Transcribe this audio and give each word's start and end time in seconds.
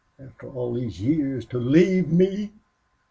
After 0.17 0.49
all 0.49 0.73
these 0.73 0.99
years 0.99 1.45
to 1.45 1.59
leave 1.59 2.11
me!" 2.11 2.53